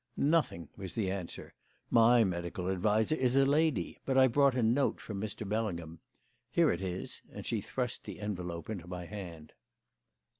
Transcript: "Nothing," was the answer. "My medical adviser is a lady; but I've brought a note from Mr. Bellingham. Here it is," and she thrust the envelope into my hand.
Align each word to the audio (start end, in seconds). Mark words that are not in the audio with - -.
"Nothing," 0.17 0.67
was 0.75 0.93
the 0.93 1.11
answer. 1.11 1.53
"My 1.91 2.23
medical 2.23 2.67
adviser 2.69 3.13
is 3.13 3.35
a 3.35 3.45
lady; 3.45 3.99
but 4.03 4.17
I've 4.17 4.31
brought 4.31 4.55
a 4.55 4.63
note 4.63 4.99
from 4.99 5.21
Mr. 5.21 5.47
Bellingham. 5.47 5.99
Here 6.49 6.71
it 6.71 6.81
is," 6.81 7.21
and 7.31 7.45
she 7.45 7.61
thrust 7.61 8.05
the 8.05 8.19
envelope 8.19 8.67
into 8.67 8.87
my 8.87 9.05
hand. 9.05 9.53